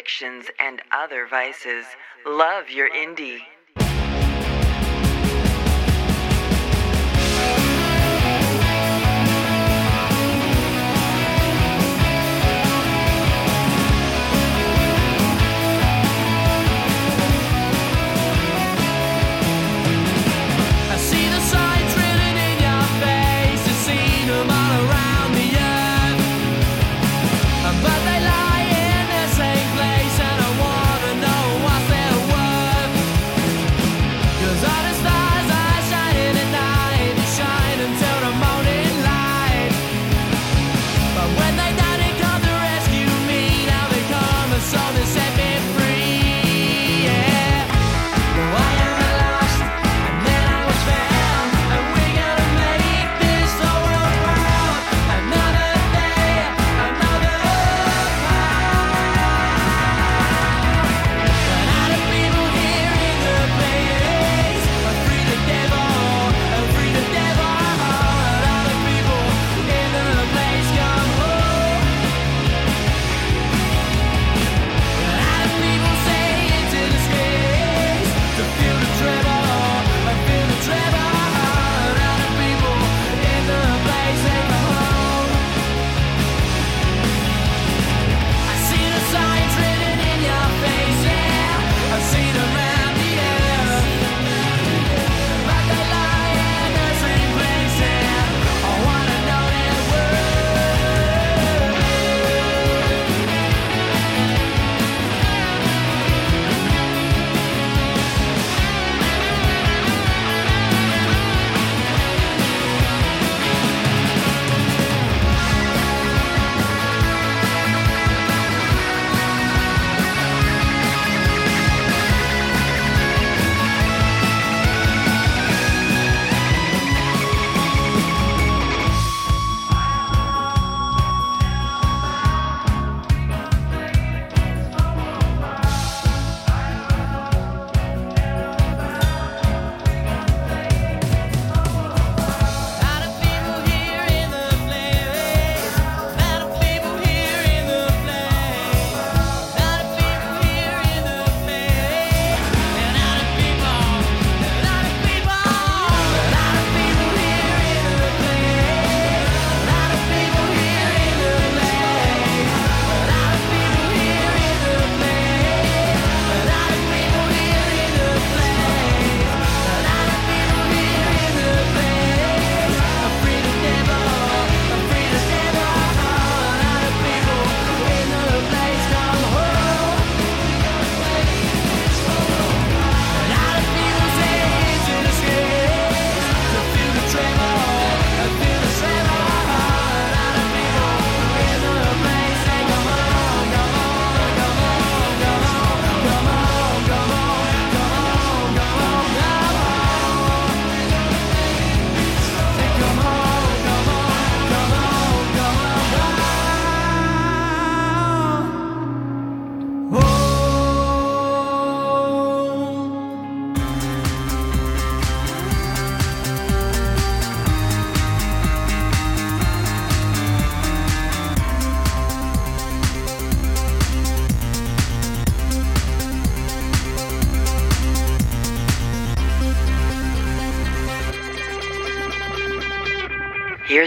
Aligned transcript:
addictions, 0.00 0.46
and 0.58 0.80
other 0.92 1.26
vices. 1.26 1.84
Love 2.24 2.70
your 2.70 2.88
indie. 2.90 3.40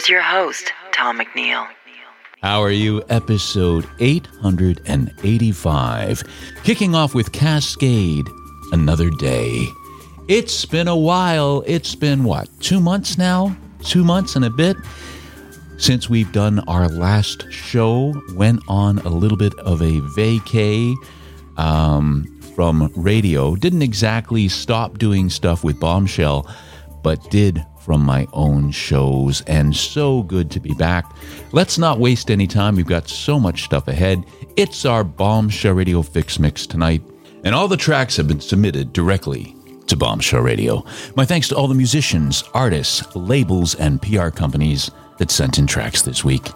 is 0.03 0.09
your 0.09 0.21
host, 0.21 0.73
Tom 0.91 1.17
McNeil. 1.17 1.65
How 2.41 2.61
are 2.61 2.71
you? 2.71 3.01
Episode 3.07 3.87
885. 4.01 6.23
Kicking 6.65 6.93
off 6.93 7.15
with 7.15 7.31
Cascade, 7.31 8.27
another 8.73 9.09
day. 9.11 9.65
It's 10.27 10.65
been 10.65 10.89
a 10.89 10.97
while. 10.97 11.63
It's 11.65 11.95
been 11.95 12.25
what, 12.25 12.49
two 12.59 12.81
months 12.81 13.17
now? 13.17 13.55
Two 13.81 14.03
months 14.03 14.35
and 14.35 14.43
a 14.43 14.49
bit 14.49 14.75
since 15.77 16.09
we've 16.09 16.33
done 16.33 16.59
our 16.67 16.89
last 16.89 17.49
show. 17.49 18.13
Went 18.33 18.61
on 18.67 18.99
a 18.99 19.09
little 19.09 19.37
bit 19.37 19.57
of 19.59 19.81
a 19.81 20.01
vacay. 20.17 20.95
Um, 21.55 22.27
from 22.55 22.91
radio. 22.95 23.55
Didn't 23.55 23.81
exactly 23.81 24.47
stop 24.49 24.99
doing 24.99 25.29
stuff 25.29 25.63
with 25.63 25.79
Bombshell, 25.79 26.47
but 27.03 27.31
did 27.31 27.65
from 27.83 28.01
my 28.01 28.27
own 28.33 28.71
shows. 28.71 29.41
And 29.41 29.75
so 29.75 30.23
good 30.23 30.49
to 30.51 30.59
be 30.59 30.73
back. 30.73 31.05
Let's 31.51 31.77
not 31.77 31.99
waste 31.99 32.31
any 32.31 32.47
time. 32.47 32.75
We've 32.75 32.85
got 32.85 33.09
so 33.09 33.39
much 33.39 33.63
stuff 33.63 33.87
ahead. 33.87 34.23
It's 34.55 34.85
our 34.85 35.03
Bombshell 35.03 35.73
Radio 35.73 36.01
Fix 36.01 36.39
Mix 36.39 36.65
tonight, 36.65 37.01
and 37.43 37.53
all 37.53 37.67
the 37.67 37.77
tracks 37.77 38.15
have 38.17 38.27
been 38.27 38.39
submitted 38.39 38.93
directly 38.93 39.55
to 39.87 39.97
Bombshell 39.97 40.41
Radio. 40.41 40.85
My 41.15 41.25
thanks 41.25 41.47
to 41.49 41.55
all 41.55 41.67
the 41.67 41.75
musicians, 41.75 42.43
artists, 42.53 43.15
labels, 43.15 43.75
and 43.75 44.01
PR 44.01 44.29
companies 44.29 44.89
that 45.17 45.31
sent 45.31 45.59
in 45.59 45.67
tracks 45.67 46.01
this 46.03 46.23
week. 46.23 46.49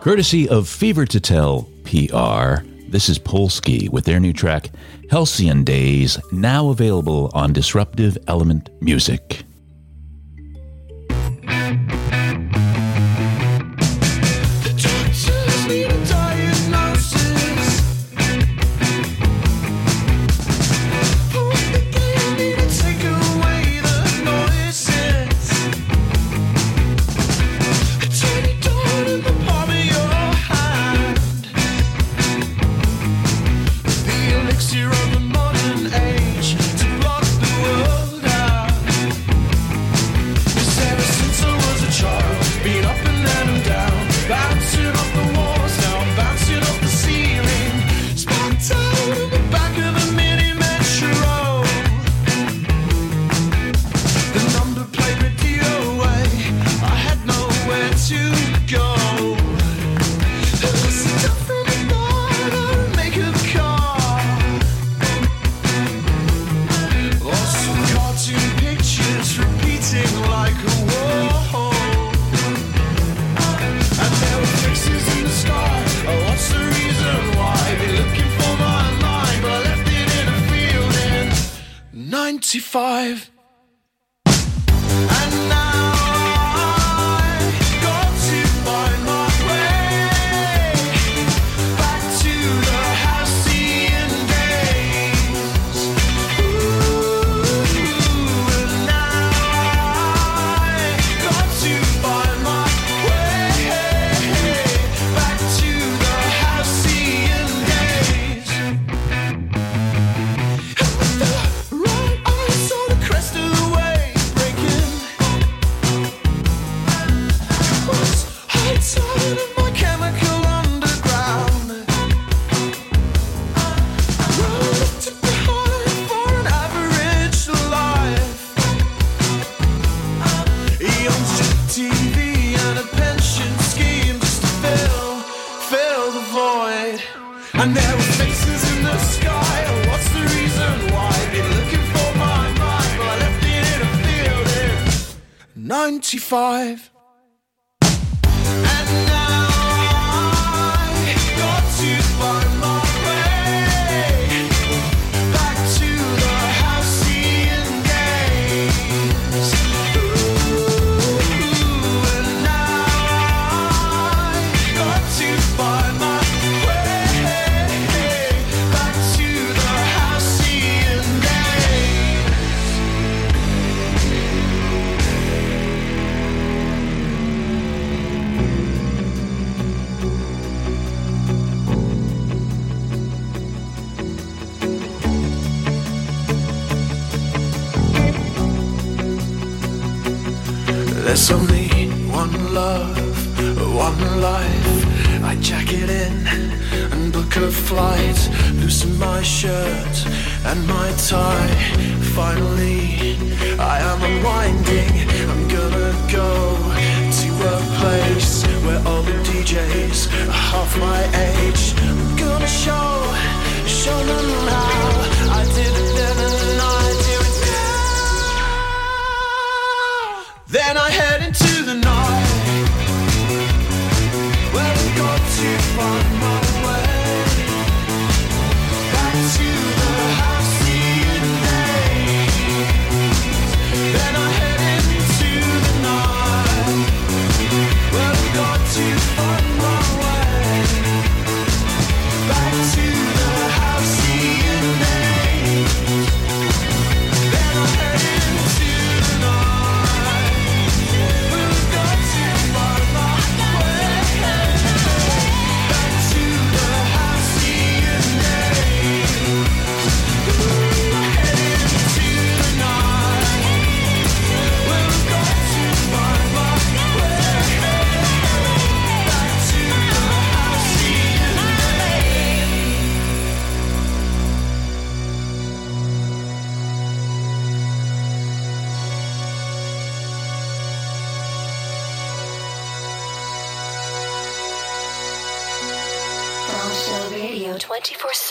Courtesy 0.00 0.48
of 0.48 0.68
Fever 0.68 1.06
to 1.06 1.20
Tell 1.20 1.62
PR, 1.84 2.62
this 2.88 3.08
is 3.08 3.18
Polsky 3.18 3.88
with 3.88 4.04
their 4.04 4.20
new 4.20 4.32
track, 4.32 4.70
Halcyon 5.10 5.64
Days, 5.64 6.18
now 6.32 6.68
available 6.68 7.30
on 7.34 7.52
Disruptive 7.52 8.16
Element 8.28 8.70
Music. 8.80 9.42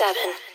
24 0.08 0.47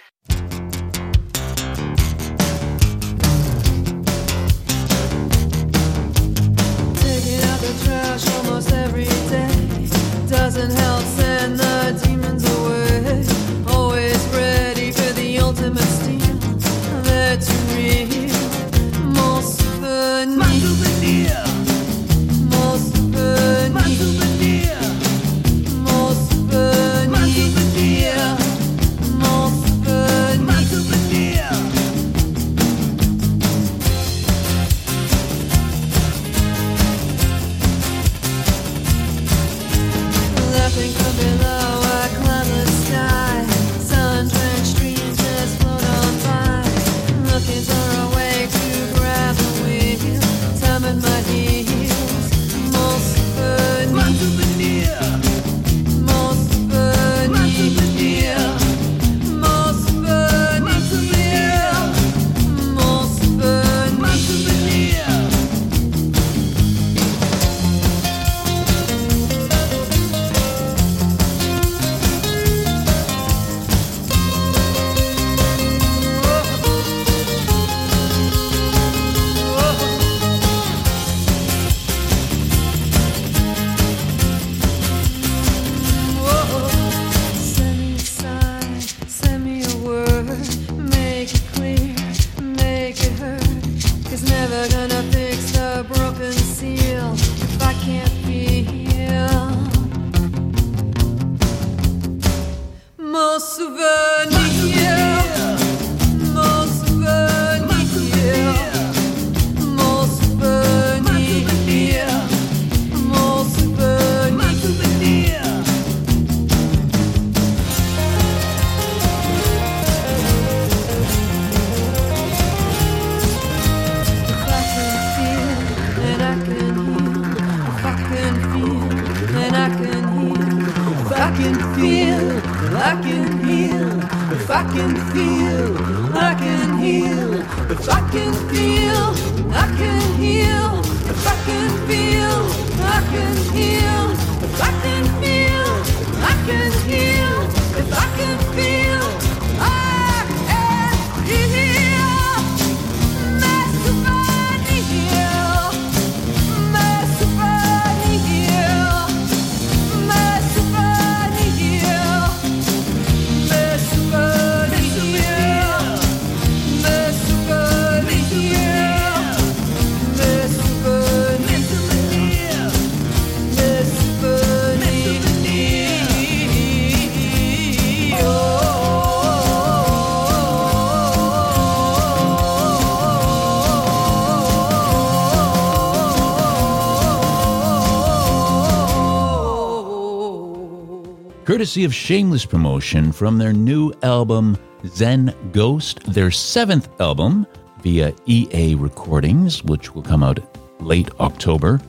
Courtesy 191.63 191.85
of 191.85 191.95
shameless 191.95 192.45
promotion 192.45 193.13
from 193.13 193.39
their 193.39 193.53
new 193.53 193.93
album 194.03 194.59
Zen 194.85 195.33
Ghost, 195.53 196.03
their 196.13 196.33
seventh 196.33 196.89
album 197.01 197.47
via 197.85 198.13
EA 198.27 198.75
Recordings, 198.75 199.63
which 199.63 199.95
will 199.95 200.03
come 200.03 200.25
out 200.25 200.41
late 200.81 201.09
October. 201.21 201.81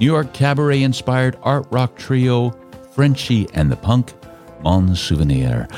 New 0.00 0.06
York 0.06 0.32
cabaret 0.34 0.82
inspired 0.82 1.38
art 1.44 1.64
rock 1.70 1.96
trio 1.96 2.50
Frenchy 2.90 3.46
and 3.54 3.70
the 3.70 3.76
Punk, 3.76 4.14
Mon 4.64 4.96
Souvenir. 4.96 5.68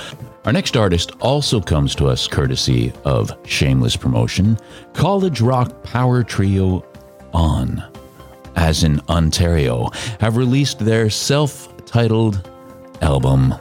Our 0.46 0.52
next 0.54 0.74
artist 0.74 1.12
also 1.20 1.60
comes 1.60 1.94
to 1.96 2.06
us 2.06 2.26
courtesy 2.26 2.90
of 3.04 3.36
shameless 3.44 3.96
promotion 3.96 4.56
college 4.94 5.42
rock 5.42 5.82
power 5.82 6.22
trio 6.22 6.86
On 7.34 7.84
as 8.56 8.82
in 8.82 9.00
Ontario, 9.10 9.90
have 10.20 10.38
released 10.38 10.78
their 10.78 11.10
self 11.10 11.68
titled 11.84 12.48
album, 13.02 13.52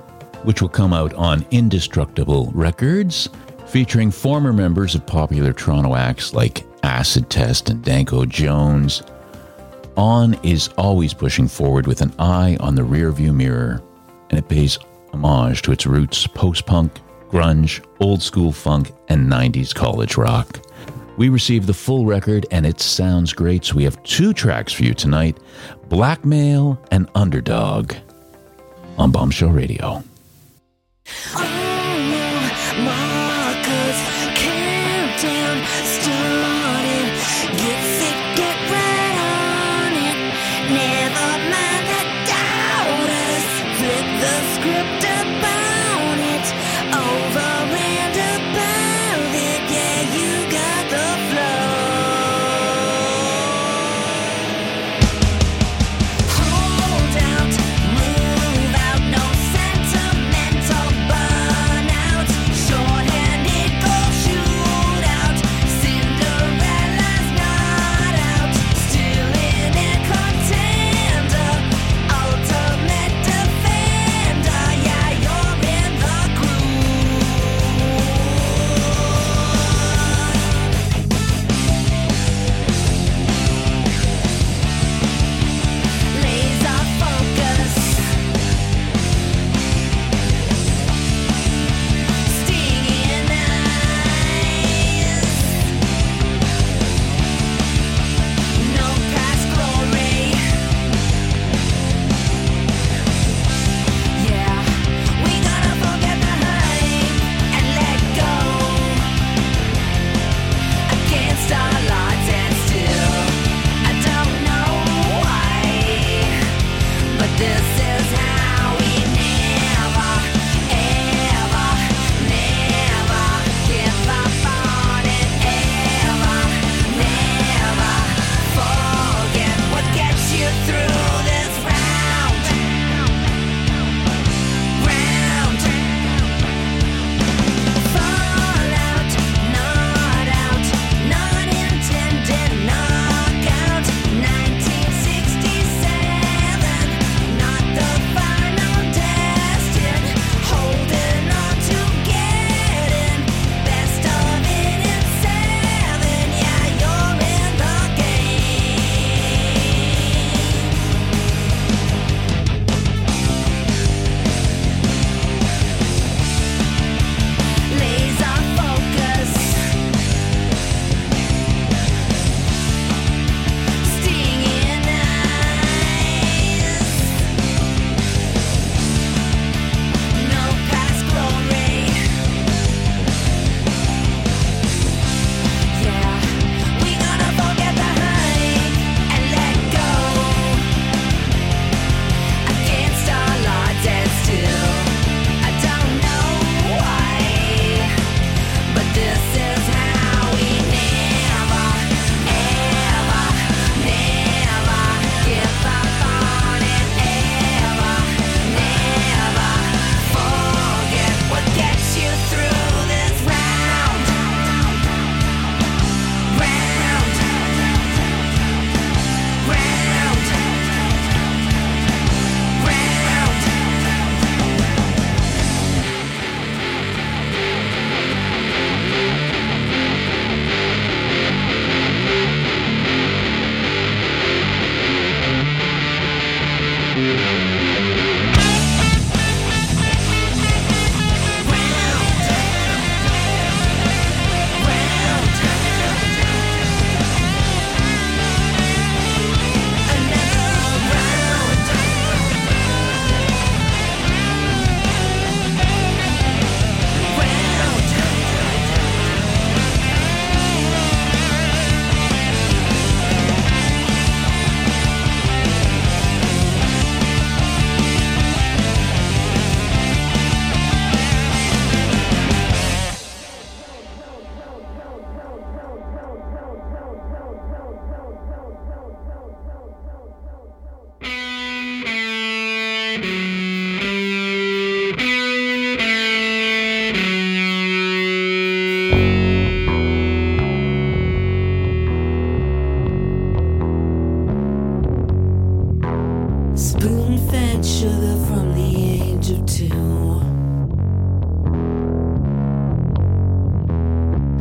which 0.43 0.62
will 0.62 0.69
come 0.69 0.93
out 0.93 1.13
on 1.15 1.45
Indestructible 1.51 2.51
Records, 2.53 3.29
featuring 3.67 4.12
former 4.12 4.53
members 4.53 4.95
of 4.95 5.05
popular 5.05 5.53
Toronto 5.53 5.95
acts 5.95 6.33
like 6.33 6.65
Acid 6.83 7.29
Test 7.29 7.69
and 7.69 7.83
Danko 7.83 8.25
Jones. 8.25 9.03
On 9.98 10.33
is 10.43 10.69
always 10.77 11.13
pushing 11.13 11.48
forward 11.48 11.88
with 11.88 12.01
an 12.01 12.13
eye 12.17 12.57
on 12.60 12.75
the 12.75 12.81
rearview 12.81 13.33
mirror, 13.33 13.81
and 14.29 14.39
it 14.39 14.48
pays 14.48 14.77
homage 15.12 15.62
to 15.63 15.71
its 15.71 15.86
roots 15.86 16.25
post 16.27 16.65
punk, 16.65 16.93
grunge, 17.29 17.83
old 18.00 18.21
school 18.21 18.51
funk, 18.51 18.91
and 19.10 19.29
90s 19.29 19.74
college 19.74 20.17
rock. 20.17 20.60
We 21.17 21.29
received 21.29 21.67
the 21.67 21.74
full 21.74 22.05
record 22.05 22.45
and 22.51 22.65
it 22.65 22.79
sounds 22.79 23.33
great, 23.33 23.65
so 23.65 23.75
we 23.75 23.83
have 23.83 24.01
two 24.03 24.33
tracks 24.33 24.74
for 24.74 24.83
you 24.83 24.93
tonight 24.93 25.38
Blackmail 25.89 26.81
and 26.89 27.10
Underdog 27.15 27.93
on 28.98 29.12
Bombshell 29.12 29.50
Radio. 29.50 30.03
Oh. 31.33 31.71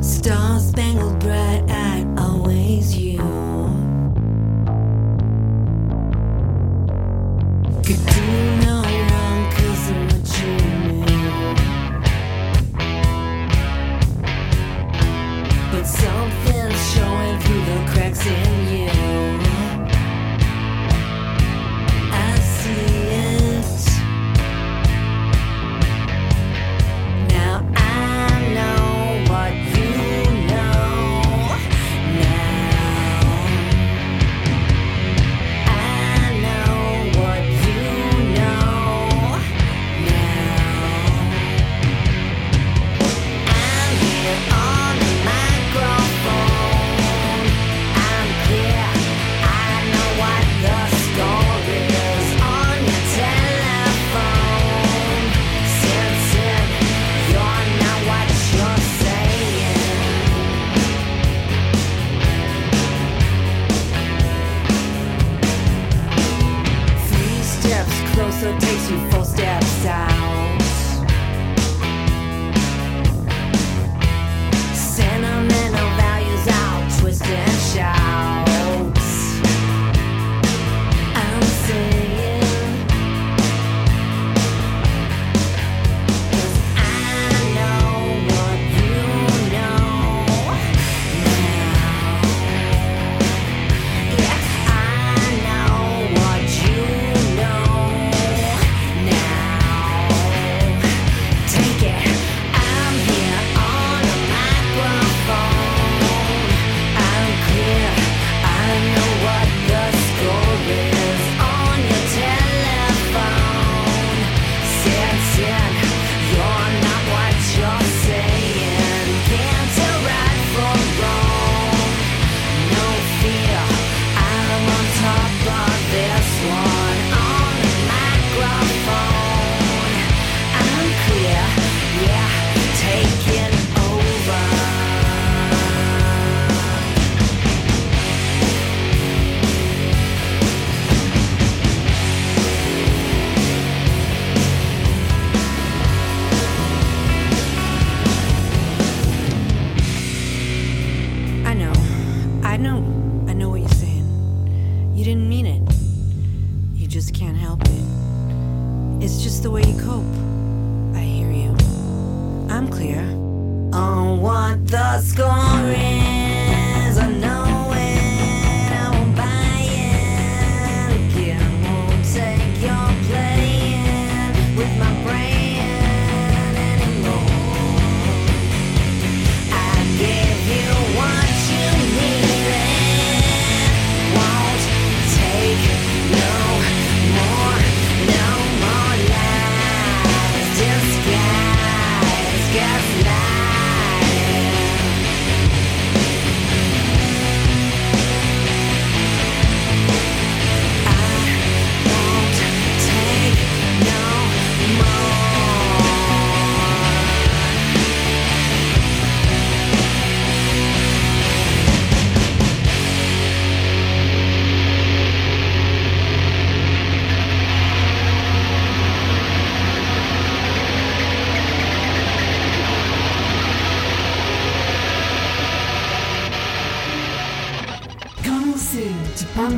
Star 0.01 0.59
spangled 0.59 1.19
bright 1.19 1.65
I 1.69 2.07
always 2.17 2.97
you. 2.97 3.20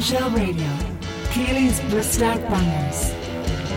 Bombshell 0.03 0.31
Radio, 0.31 0.69
Keely's 1.31 1.79
blissed 1.83 2.23
out 2.23 2.41
bangers. 2.51 3.13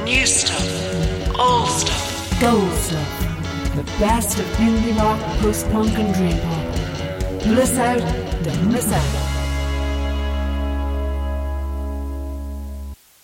New 0.06 0.26
stuff, 0.26 1.38
old 1.38 1.70
stuff, 1.70 2.42
gold 2.42 2.72
stuff. 2.74 3.76
The 3.76 3.84
best 4.00 4.40
of 4.40 4.46
indie 4.58 4.98
rock, 4.98 5.22
post 5.40 5.70
punk, 5.70 5.96
and 6.00 6.16
dream 6.16 6.40
pop. 6.42 7.44
Bliss 7.44 7.78
out, 7.78 8.00
don't 8.44 8.72
miss 8.72 8.92
out. 8.92 9.36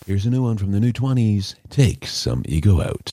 Here's 0.05 0.27
a 0.27 0.29
new 0.29 0.43
one 0.43 0.59
from 0.59 0.71
the 0.71 0.79
new 0.79 0.93
20s. 0.93 1.55
Take 1.71 2.05
some 2.05 2.43
ego 2.45 2.81
out. 2.81 3.10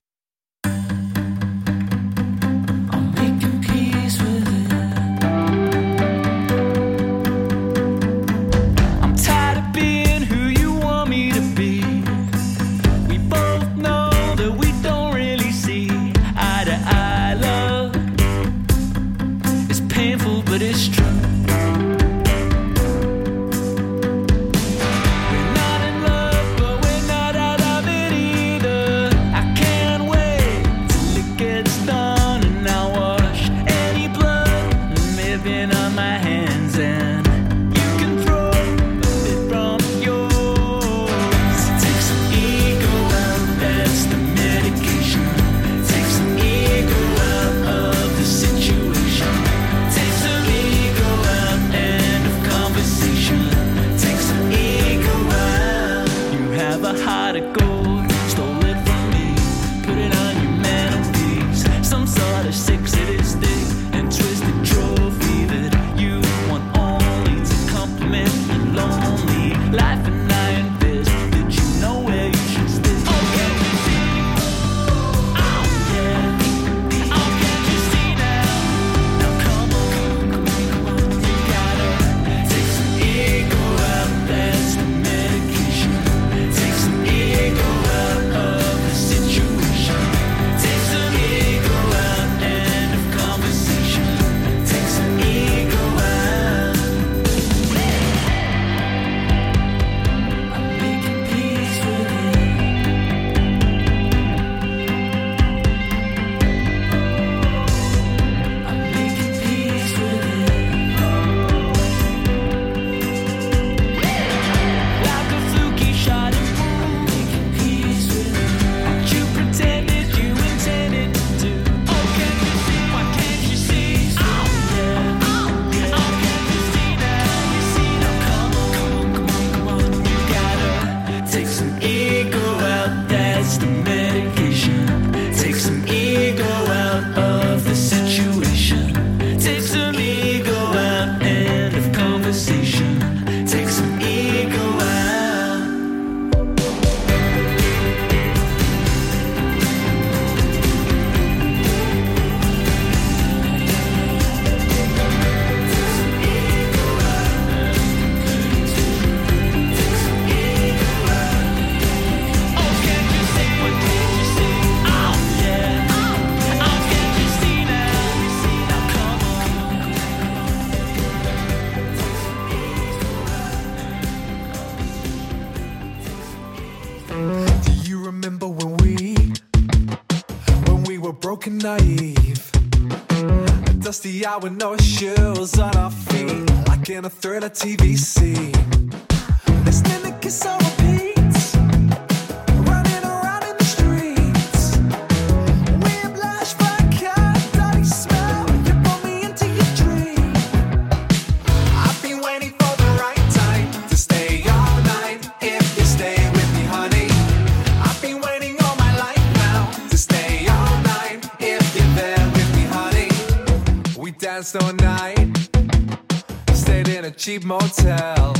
cheap 217.29 217.45
motel. 217.45 218.33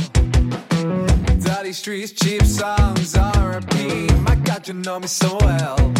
Dirty 1.43 1.73
streets, 1.73 2.11
cheap 2.11 2.41
songs 2.41 3.15
on 3.15 3.53
repeat. 3.53 4.11
My 4.21 4.33
God, 4.33 4.67
you 4.67 4.73
know 4.73 4.99
me 4.99 5.05
so 5.05 5.37
well. 5.41 5.98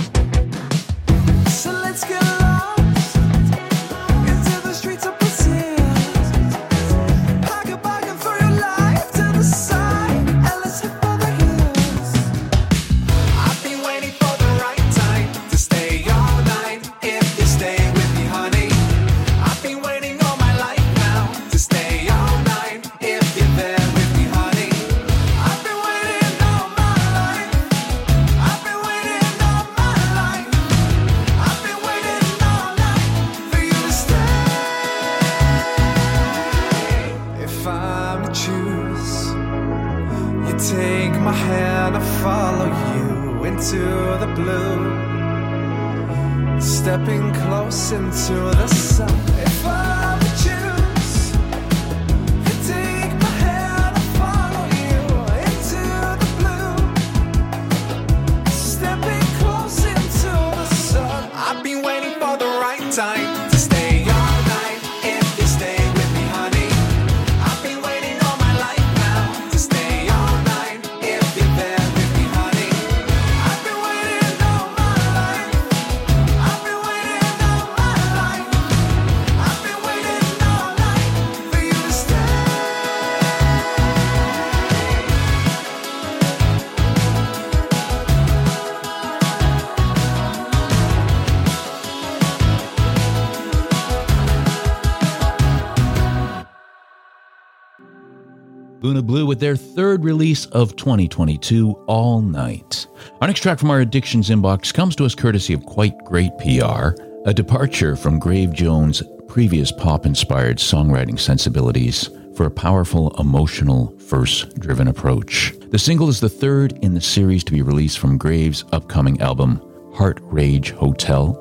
Luna 98.89 99.03
Blue 99.03 99.27
with 99.27 99.39
their 99.39 99.55
third 99.55 100.03
release 100.03 100.47
of 100.47 100.75
2022, 100.75 101.73
All 101.85 102.23
Night. 102.23 102.87
Our 103.21 103.27
next 103.27 103.41
track 103.41 103.59
from 103.59 103.69
our 103.69 103.81
addictions 103.81 104.31
inbox 104.31 104.73
comes 104.73 104.95
to 104.95 105.05
us 105.05 105.13
courtesy 105.13 105.53
of 105.53 105.63
quite 105.63 105.95
great 106.05 106.35
PR, 106.39 106.99
a 107.23 107.31
departure 107.31 107.95
from 107.95 108.17
Grave 108.17 108.51
Jones' 108.51 109.03
previous 109.27 109.71
pop 109.71 110.07
inspired 110.07 110.57
songwriting 110.57 111.19
sensibilities 111.19 112.09
for 112.35 112.47
a 112.47 112.51
powerful, 112.51 113.15
emotional, 113.19 113.93
verse 113.97 114.45
driven 114.57 114.87
approach. 114.87 115.53
The 115.69 115.77
single 115.77 116.09
is 116.09 116.19
the 116.19 116.27
third 116.27 116.71
in 116.81 116.95
the 116.95 117.01
series 117.01 117.43
to 117.43 117.51
be 117.51 117.61
released 117.61 117.99
from 117.99 118.17
Graves' 118.17 118.65
upcoming 118.71 119.21
album, 119.21 119.61
Heart 119.93 120.17
Rage 120.23 120.71
Hotel, 120.71 121.37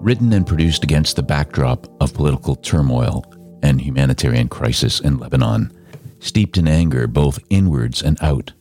written 0.00 0.32
and 0.32 0.46
produced 0.46 0.82
against 0.82 1.16
the 1.16 1.22
backdrop 1.22 1.88
of 2.00 2.14
political 2.14 2.56
turmoil 2.56 3.22
and 3.62 3.82
humanitarian 3.82 4.48
crisis 4.48 5.00
in 5.00 5.18
Lebanon 5.18 5.75
steeped 6.26 6.58
in 6.58 6.68
anger 6.68 7.06
both 7.06 7.38
inwards 7.48 8.02
and 8.02 8.18
out. 8.22 8.52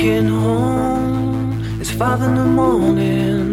walking 0.00 0.28
home. 0.28 1.80
It's 1.80 1.90
five 1.90 2.22
in 2.22 2.34
the 2.34 2.44
morning. 2.44 3.48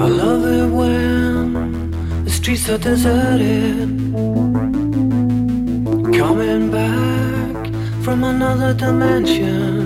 I 0.00 0.08
love 0.08 0.44
it 0.44 0.68
when 0.68 2.24
the 2.24 2.30
streets 2.30 2.68
are 2.68 2.78
deserted. 2.78 3.88
Coming 6.18 6.70
back 6.70 7.66
from 8.04 8.24
another 8.24 8.74
dimension. 8.74 9.81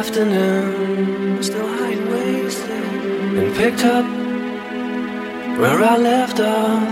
afternoon, 0.00 1.42
still 1.42 1.68
high 1.68 1.98
wasted 2.10 2.70
and 3.38 3.54
picked 3.54 3.84
up 3.84 4.06
where 5.60 5.78
I 5.92 5.98
left 5.98 6.40
off. 6.40 6.89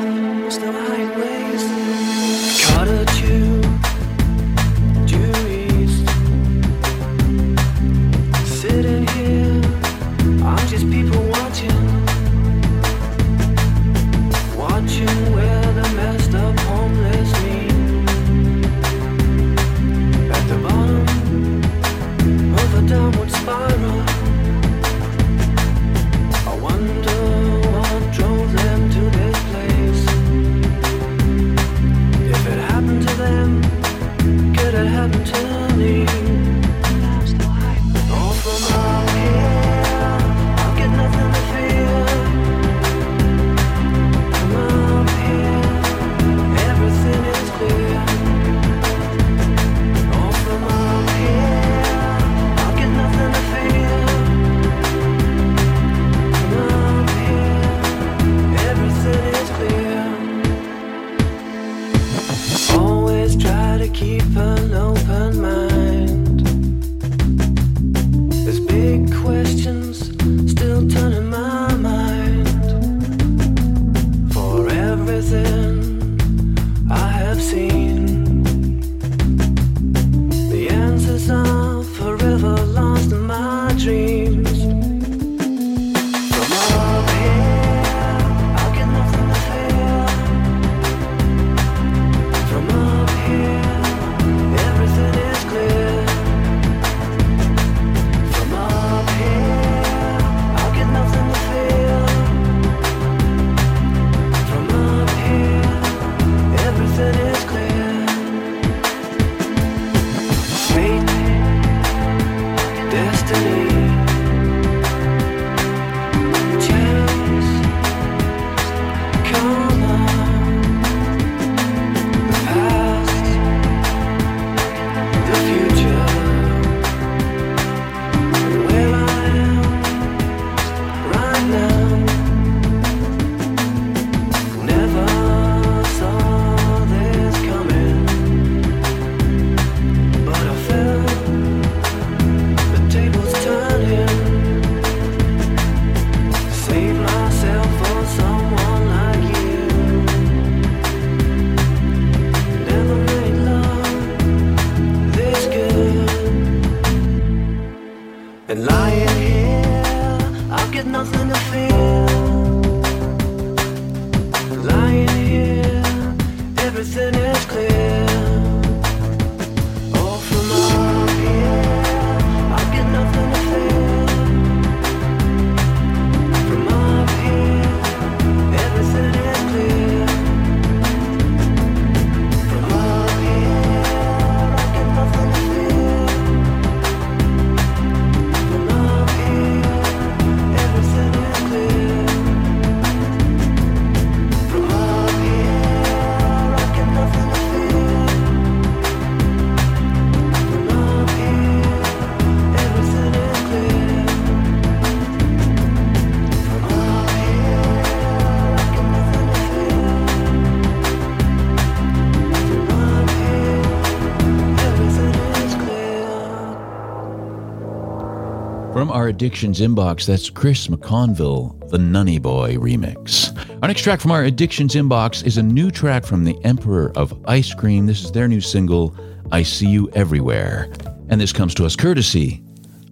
Addictions 219.08 219.60
inbox, 219.60 220.06
that's 220.06 220.30
Chris 220.30 220.68
McConville, 220.68 221.68
the 221.70 221.78
Nunny 221.78 222.18
Boy 222.18 222.54
remix. 222.54 223.34
Our 223.62 223.68
next 223.68 223.82
track 223.82 224.00
from 224.00 224.12
our 224.12 224.24
Addictions 224.24 224.74
inbox 224.74 225.26
is 225.26 225.38
a 225.38 225.42
new 225.42 225.70
track 225.70 226.04
from 226.04 226.24
the 226.24 226.36
Emperor 226.44 226.92
of 226.96 227.18
Ice 227.26 227.54
Cream. 227.54 227.86
This 227.86 228.04
is 228.04 228.12
their 228.12 228.28
new 228.28 228.40
single, 228.40 228.94
I 229.32 229.42
See 229.42 229.68
You 229.68 229.90
Everywhere. 229.94 230.70
And 231.08 231.20
this 231.20 231.32
comes 231.32 231.54
to 231.54 231.66
us 231.66 231.74
courtesy 231.74 232.42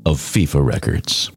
of 0.04 0.18
FIFA 0.18 0.64
Records. 0.64 1.30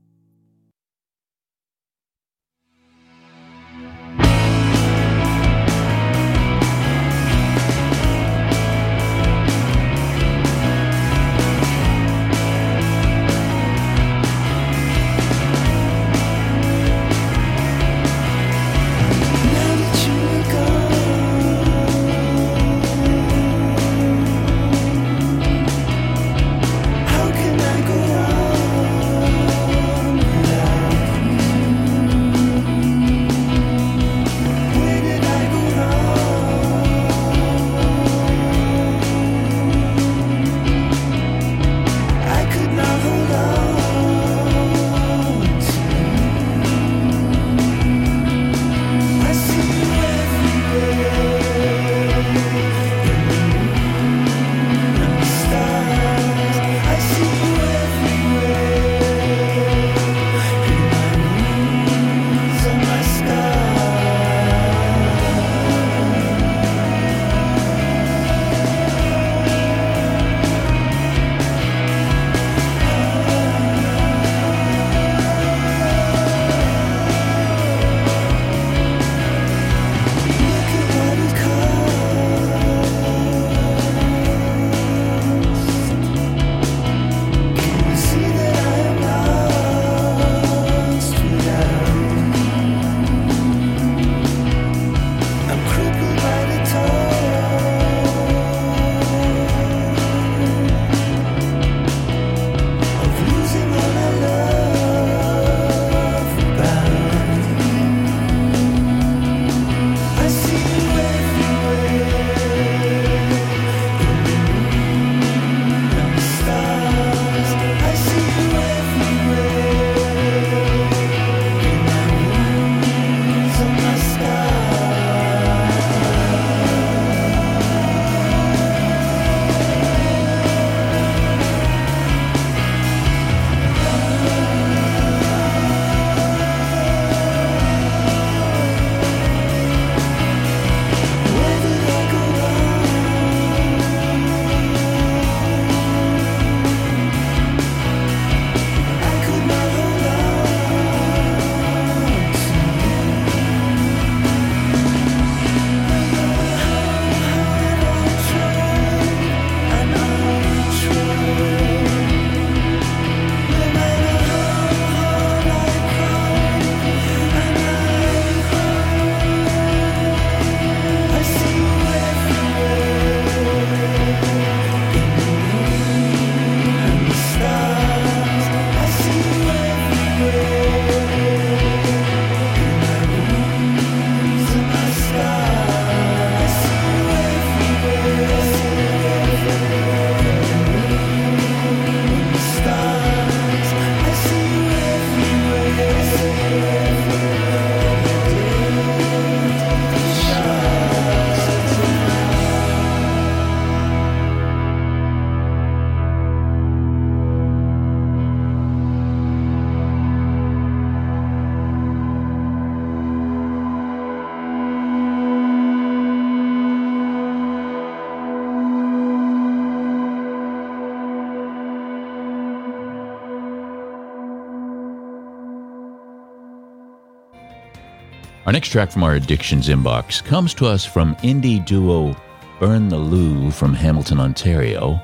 Our 228.49 228.53
next 228.53 228.69
track 228.69 228.89
from 228.89 229.03
our 229.03 229.13
Addictions 229.13 229.67
inbox 229.67 230.23
comes 230.23 230.55
to 230.55 230.65
us 230.65 230.83
from 230.83 231.15
indie 231.17 231.63
duo 231.63 232.15
Burn 232.59 232.89
the 232.89 232.97
Lou 232.97 233.51
from 233.51 233.75
Hamilton, 233.75 234.19
Ontario. 234.19 234.99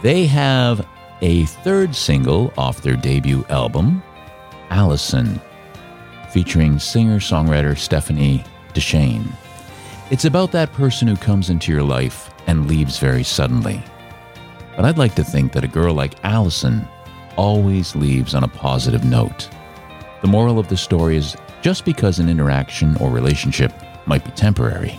They 0.00 0.24
have 0.24 0.88
a 1.20 1.44
third 1.44 1.94
single 1.94 2.50
off 2.56 2.80
their 2.80 2.96
debut 2.96 3.44
album, 3.50 4.02
Allison, 4.70 5.38
featuring 6.30 6.78
singer 6.78 7.18
songwriter 7.18 7.76
Stephanie 7.76 8.42
Deshane. 8.72 9.30
It's 10.10 10.24
about 10.24 10.50
that 10.52 10.72
person 10.72 11.06
who 11.06 11.16
comes 11.16 11.50
into 11.50 11.70
your 11.70 11.82
life 11.82 12.30
and 12.46 12.68
leaves 12.68 12.98
very 12.98 13.22
suddenly. 13.22 13.82
But 14.76 14.86
I'd 14.86 14.96
like 14.96 15.14
to 15.16 15.24
think 15.24 15.52
that 15.52 15.64
a 15.64 15.68
girl 15.68 15.92
like 15.92 16.24
Allison 16.24 16.88
always 17.36 17.94
leaves 17.94 18.34
on 18.34 18.44
a 18.44 18.48
positive 18.48 19.04
note. 19.04 19.50
The 20.22 20.28
moral 20.28 20.58
of 20.58 20.68
the 20.68 20.76
story 20.78 21.16
is 21.16 21.36
just 21.62 21.84
because 21.84 22.18
an 22.18 22.28
interaction 22.28 22.96
or 22.96 23.10
relationship 23.10 23.72
might 24.04 24.24
be 24.24 24.32
temporary, 24.32 24.98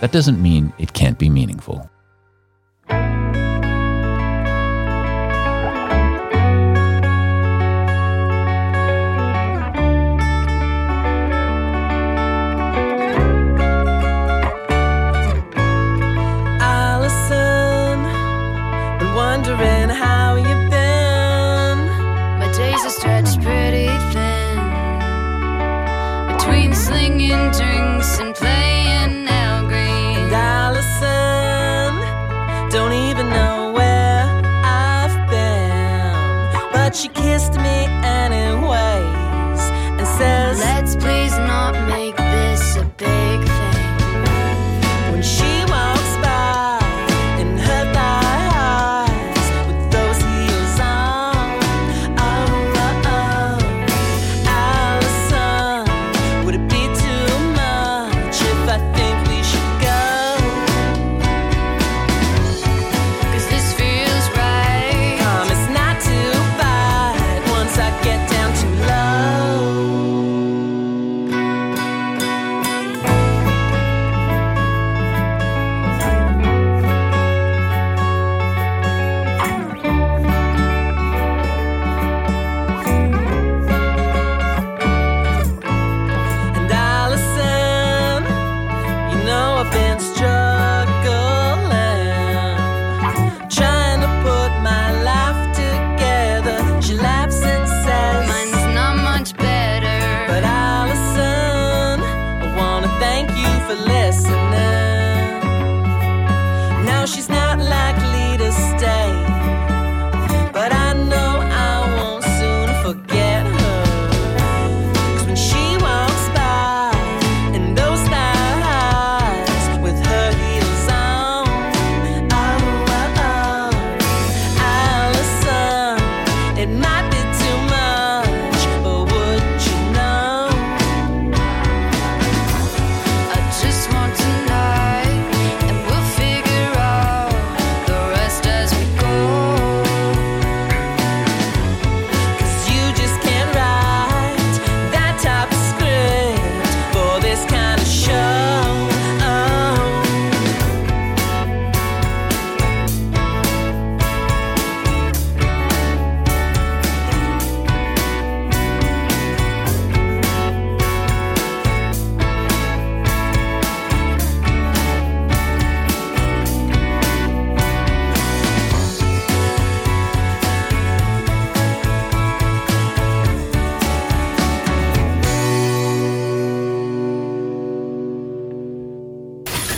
that 0.00 0.12
doesn't 0.12 0.42
mean 0.42 0.72
it 0.78 0.92
can't 0.92 1.18
be 1.18 1.30
meaningful. 1.30 1.88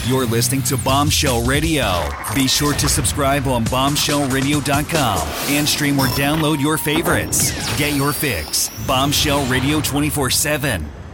You're 0.07 0.25
listening 0.25 0.63
to 0.65 0.77
Bombshell 0.77 1.45
Radio. 1.45 2.09
Be 2.33 2.47
sure 2.47 2.75
to 2.75 2.89
subscribe 2.89 3.49
on 3.49 3.65
bombshellradio.com 3.65 5.29
and 5.53 5.69
stream 5.69 5.99
or 5.99 6.07
download 6.09 6.61
your 6.61 6.79
favorites. 6.79 7.51
Get 7.77 7.97
your 7.97 8.13
fix. 8.13 8.71
Bombshell 8.87 9.45
Radio 9.47 9.81
24 9.81 10.31
7. 10.31 11.06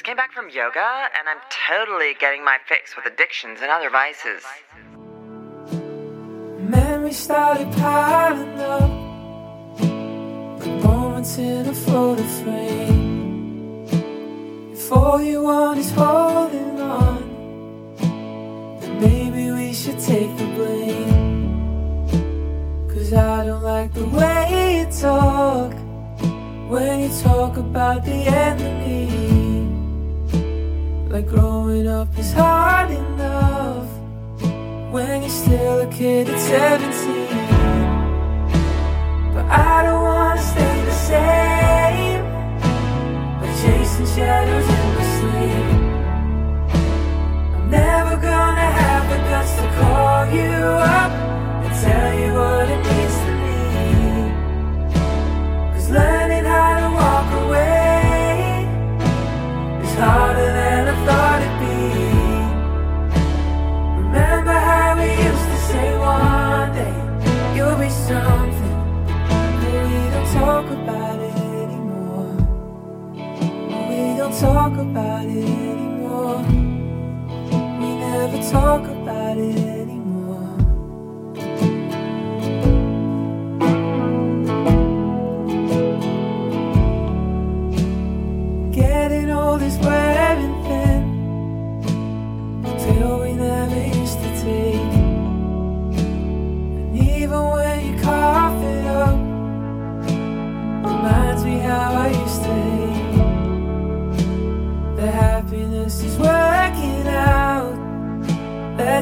Just 0.00 0.06
came 0.06 0.16
back 0.16 0.32
from 0.32 0.48
yoga 0.48 1.10
and 1.18 1.28
I'm 1.28 1.40
totally 1.68 2.14
getting 2.18 2.42
my 2.42 2.56
fix 2.66 2.96
with 2.96 3.04
addictions 3.04 3.58
and 3.60 3.70
other 3.70 3.90
vices. 3.90 4.42
Memories 6.58 7.18
started 7.18 7.70
piling 7.72 8.58
up. 8.60 8.90
Like 10.58 10.82
moments 10.82 11.36
in 11.36 11.66
a 11.66 11.74
photo 11.74 12.22
frame. 12.22 13.84
If 14.72 14.90
all 14.90 15.20
you 15.20 15.42
want 15.42 15.78
is 15.78 15.90
holding 15.90 16.80
on, 16.80 17.94
then 18.80 19.00
maybe 19.02 19.50
we 19.50 19.74
should 19.74 19.98
take 19.98 20.34
the 20.38 20.46
blame. 20.56 22.08
Cause 22.88 23.12
I 23.12 23.44
don't 23.44 23.62
like 23.62 23.92
the 23.92 24.06
way 24.06 24.78
you 24.78 24.86
talk 24.98 25.74
when 26.70 27.00
you 27.00 27.10
talk 27.20 27.58
about 27.58 28.02
the 28.06 28.24
enemy. 28.48 29.39
Like 31.10 31.26
growing 31.26 31.88
up 31.88 32.16
is 32.16 32.32
hard 32.32 32.92
enough 32.92 33.88
when 34.92 35.22
you're 35.22 35.28
still 35.28 35.80
a 35.80 35.86
kid 35.88 36.28
at 36.28 36.38
17. 36.38 37.26
But 39.34 39.44
I 39.46 39.82
don't 39.86 40.02
wanna 40.04 40.40
stay 40.40 40.84
the 40.84 40.92
same. 41.10 42.22
Like 43.40 43.56
chasing 43.60 44.06
shadows 44.06 44.68
in 44.78 44.94
my 44.94 45.04
sleep. 45.16 45.68
I'm 47.56 47.70
never 47.70 48.14
gonna 48.14 48.70
have 48.80 49.04
the 49.10 49.18
guts 49.30 49.52
to 49.56 49.66
call 49.80 50.26
you 50.32 50.54
up 50.94 51.12
and 51.64 51.74
tell 51.82 52.10
you 52.20 52.30
what 52.34 52.66
it 52.70 52.82
means 52.86 53.16
to 53.24 53.32
me. 53.42 53.58
Cause 55.74 55.88
learning 55.90 56.44
how 56.44 56.78
to 56.84 56.88
walk 56.94 57.28
away 57.42 58.68
is 59.82 59.94
harder 59.98 60.50
than 60.52 60.79
we 68.10 68.16
don't 70.10 70.32
talk 70.32 70.66
about 70.70 71.20
it 71.20 71.36
anymore. 71.62 72.34
We 73.88 74.16
don't 74.18 74.36
talk 74.40 74.72
about 74.72 75.26
it 75.26 75.44
anymore. 75.44 76.42
We 77.80 77.88
never 77.96 78.50
talk 78.50 78.82
about 78.82 79.38
it 79.38 79.69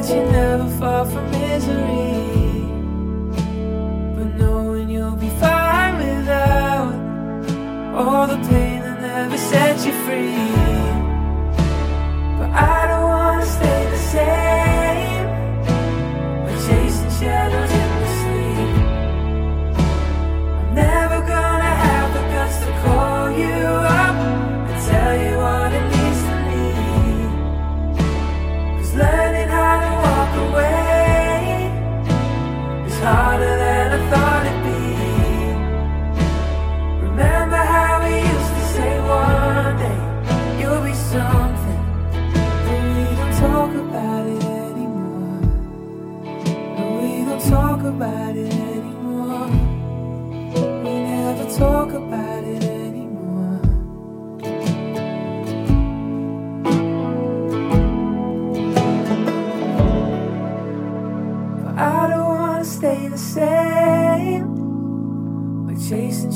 You 0.09 0.23
never 0.31 0.67
fall 0.79 1.05
from 1.05 1.29
misery. 1.29 2.65
But 4.15 4.29
knowing 4.39 4.89
you'll 4.89 5.15
be 5.15 5.29
fine 5.39 5.97
without 5.97 6.93
all 7.93 8.25
the 8.25 8.37
pain 8.47 8.81
that 8.81 9.01
never 9.01 9.37
set 9.37 9.85
you 9.85 9.93
free. 10.05 10.88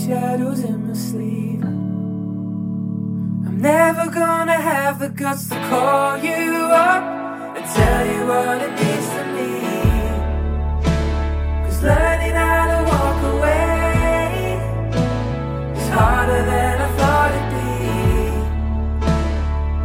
Shadows 0.05 0.59
in 0.65 0.87
my 0.87 0.93
sleep. 0.93 1.63
I'm 3.47 3.57
never 3.61 4.09
gonna 4.11 4.59
have 4.71 4.99
the 4.99 5.07
guts 5.07 5.47
to 5.47 5.55
call 5.69 6.17
you 6.17 6.51
up 6.71 7.03
and 7.55 7.65
tell 7.77 8.05
you 8.11 8.25
what 8.31 8.61
it 8.67 8.73
means 8.79 9.07
to 9.15 9.23
me. 9.35 9.51
Cause 11.63 11.81
learning 11.83 12.35
how 12.43 12.63
to 12.71 12.79
walk 12.91 13.19
away 13.33 14.59
is 15.79 15.89
harder 15.97 16.41
than 16.51 16.75
I 16.81 16.89
thought 16.97 17.31
it'd 17.37 17.51
be. 17.55 17.71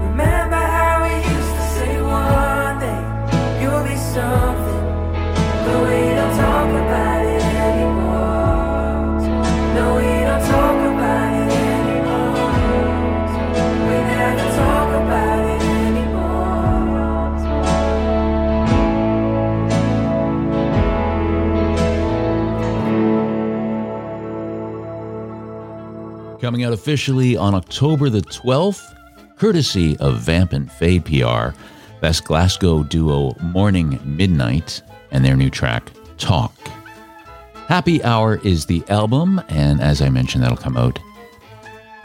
Remember 0.07 0.63
how 0.77 0.95
we 1.05 1.13
used 1.35 1.55
to 1.59 1.65
say 1.77 1.93
one 2.03 2.77
day 2.85 3.03
you'll 3.61 3.85
be 3.85 3.97
something, 4.15 4.85
but 5.65 5.79
we 5.87 5.99
don't 6.19 6.35
talk 6.43 6.71
about 6.83 7.08
Coming 26.49 26.65
out 26.65 26.73
officially 26.73 27.37
on 27.37 27.55
October 27.55 28.09
the 28.09 28.23
12th, 28.23 28.97
courtesy 29.37 29.99
of 29.99 30.21
Vamp 30.21 30.55
and 30.55 30.73
Fade 30.73 31.05
PR, 31.05 31.51
best 32.01 32.25
Glasgow 32.25 32.85
duo 32.85 33.35
Morning 33.43 34.01
Midnight 34.03 34.81
and 35.11 35.23
their 35.23 35.37
new 35.37 35.51
track, 35.51 35.91
Talk. 36.17 36.55
Happy 37.67 38.03
Hour 38.03 38.41
is 38.45 38.65
the 38.65 38.83
album, 38.89 39.43
and 39.51 39.83
as 39.83 40.01
I 40.01 40.09
mentioned, 40.09 40.43
that'll 40.43 40.57
come 40.57 40.79
out 40.79 40.99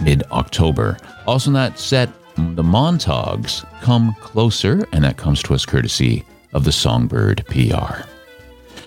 mid 0.01 0.23
October. 0.23 0.97
Also, 1.25 1.49
in 1.49 1.53
that 1.53 1.79
set, 1.79 2.09
the 2.35 2.63
Montags 2.63 3.63
come 3.79 4.13
closer, 4.19 4.85
and 4.91 5.05
that 5.05 5.15
comes 5.15 5.41
to 5.43 5.53
us 5.53 5.65
courtesy 5.65 6.25
of 6.51 6.65
the 6.65 6.71
Songbird 6.73 7.45
PR. 7.47 8.03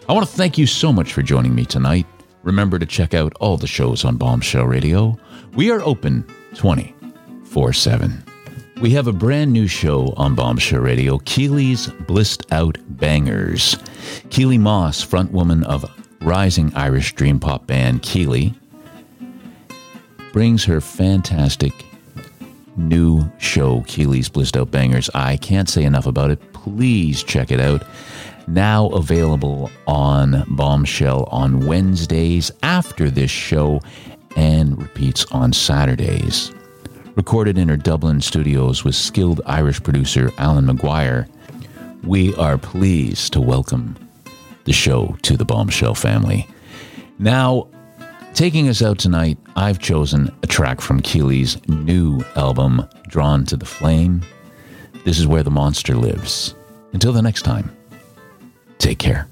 I 0.07 0.13
want 0.13 0.29
to 0.29 0.37
thank 0.37 0.59
you 0.59 0.67
so 0.67 0.93
much 0.93 1.15
for 1.15 1.23
joining 1.23 1.55
me 1.55 1.65
tonight. 1.65 2.05
Remember 2.43 2.79
to 2.79 2.85
check 2.85 3.15
out 3.15 3.33
all 3.41 3.57
the 3.57 3.67
shows 3.67 4.05
on 4.05 4.19
Bombshell 4.19 4.67
Radio. 4.67 5.19
We 5.57 5.71
are 5.71 5.81
open 5.81 6.23
24 6.55 7.73
7. 7.73 8.25
We 8.83 8.91
have 8.91 9.07
a 9.07 9.13
brand 9.13 9.55
new 9.55 9.67
show 9.67 10.13
on 10.19 10.35
Bombshell 10.35 10.81
Radio 10.81 11.17
Keely's 11.21 11.87
Blissed 11.87 12.45
Out 12.53 12.77
Bangers. 12.87 13.79
Keely 14.29 14.59
Moss, 14.59 15.03
frontwoman 15.03 15.65
of 15.65 15.91
rising 16.21 16.75
Irish 16.75 17.15
dream 17.15 17.41
pop 17.41 17.67
band 17.67 18.03
Keely, 18.03 18.53
brings 20.35 20.63
her 20.67 20.83
fantastic 20.83 21.73
new 22.77 23.25
show, 23.39 23.81
Keely's 23.87 24.29
Blissed 24.29 24.59
Out 24.59 24.71
Bangers. 24.71 25.09
I 25.15 25.39
can't 25.39 25.71
say 25.71 25.85
enough 25.85 26.05
about 26.05 26.31
it. 26.31 26.53
Please 26.53 27.23
check 27.23 27.51
it 27.51 27.61
out. 27.61 27.83
Now 28.47 28.89
available 28.89 29.71
on 29.87 30.45
Bombshell 30.51 31.25
on 31.31 31.67
Wednesdays 31.67 32.53
after 32.63 33.11
this 33.11 33.31
show 33.31 33.81
and 34.37 34.81
repeats 34.81 35.25
on 35.33 35.53
Saturdays. 35.53 36.53
Recorded 37.17 37.59
in 37.59 37.69
her 37.69 37.77
Dublin 37.77 38.21
studios 38.21 38.85
with 38.85 38.95
skilled 38.95 39.41
Irish 39.47 39.83
producer 39.83 40.31
Alan 40.39 40.67
McGuire, 40.67 41.29
we 42.05 42.35
are 42.37 42.59
pleased 42.59 43.33
to 43.33 43.41
welcome 43.41 43.97
the 44.65 44.73
show 44.73 45.17
to 45.23 45.37
the 45.37 45.45
Bombshell 45.45 45.95
family. 45.95 46.47
Now, 47.19 47.69
taking 48.35 48.69
us 48.69 48.83
out 48.83 48.99
tonight, 48.99 49.39
I've 49.57 49.79
chosen 49.79 50.31
a 50.43 50.47
track 50.47 50.81
from 50.81 51.01
Keely's 51.01 51.57
new 51.69 52.23
album, 52.37 52.87
Drawn 53.09 53.47
to 53.47 53.57
the 53.57 53.65
Flame. 53.65 54.23
This 55.05 55.19
is 55.19 55.27
where 55.27 55.43
the 55.43 55.51
monster 55.51 55.97
lives. 55.97 56.55
Until 56.93 57.13
the 57.13 57.23
next 57.23 57.43
time, 57.43 57.75
take 58.79 58.99
care. 58.99 59.29